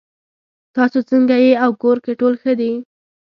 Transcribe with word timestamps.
تاسو 0.75 0.99
څنګه 1.09 1.35
یې 1.43 1.51
او 1.63 1.71
کور 1.81 1.97
کې 2.05 2.13
ټول 2.19 2.33
ښه 2.41 2.53
دي 2.59 2.71